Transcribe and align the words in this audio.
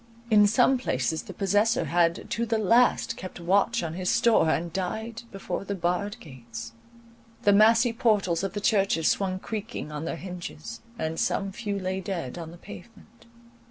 In 0.31 0.47
some 0.47 0.79
places 0.79 1.21
the 1.21 1.31
possessor 1.35 1.85
had 1.85 2.27
to 2.31 2.43
the 2.43 2.57
last 2.57 3.15
kept 3.17 3.39
watch 3.39 3.83
on 3.83 3.93
his 3.93 4.09
store, 4.09 4.49
and 4.49 4.73
died 4.73 5.21
before 5.31 5.63
the 5.63 5.75
barred 5.75 6.19
gates. 6.19 6.71
The 7.43 7.53
massy 7.53 7.93
portals 7.93 8.43
of 8.43 8.53
the 8.53 8.61
churches 8.61 9.07
swung 9.07 9.37
creaking 9.37 9.91
on 9.91 10.05
their 10.05 10.15
hinges; 10.17 10.81
and 10.97 11.19
some 11.19 11.51
few 11.51 11.77
lay 11.77 11.99
dead 12.01 12.39
on 12.39 12.49
the 12.49 12.57
pavement. 12.57 13.27